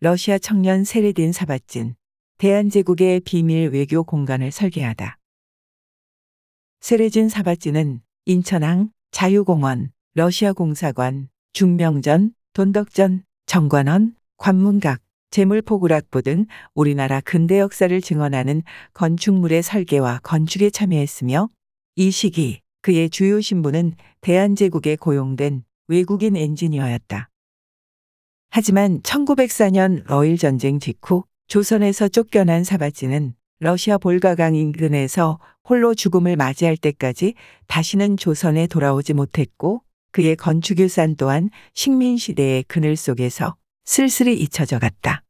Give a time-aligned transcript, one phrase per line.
[0.00, 1.96] 러시아 청년 세레딘 사바진,
[2.38, 5.18] 대한제국의 비밀 외교 공간을 설계하다.
[6.78, 15.00] 세레진 사바진은 인천항, 자유공원, 러시아 공사관, 중명전, 돈덕전, 정관원, 관문각,
[15.30, 18.62] 재물포구락부 등 우리나라 근대 역사를 증언하는
[18.94, 21.48] 건축물의 설계와 건축에 참여했으며
[21.96, 27.30] 이 시기 그의 주요 신분은 대한제국에 고용된 외국인 엔지니어였다.
[28.50, 35.38] 하지만 1904년 러일 전쟁 직후 조선에서 쫓겨난 사바지는 러시아 볼가강 인근에서
[35.68, 37.34] 홀로 죽음을 맞이할 때까지
[37.66, 45.22] 다시는 조선에 돌아오지 못했고 그의 건축유산 또한 식민시대의 그늘 속에서 쓸쓸히 잊혀져 갔다.